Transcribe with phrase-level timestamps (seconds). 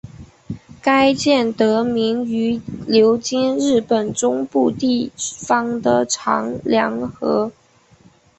[0.81, 7.51] 该舰得名于流经日本中部地方的长良河。